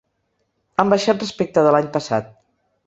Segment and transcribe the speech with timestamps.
[0.85, 2.37] Han baixat respecte de l’any passat.